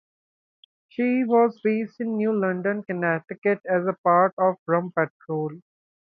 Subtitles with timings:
[0.89, 5.59] She was based in New London, Connecticut as part of the Rum Patrol.